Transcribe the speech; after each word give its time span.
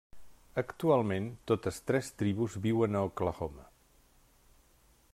Actualment, 0.61 1.27
totes 1.51 1.77
tres 1.91 2.11
tribus 2.23 2.57
viuen 2.65 2.97
a 2.97 3.05
Oklahoma. 3.11 3.71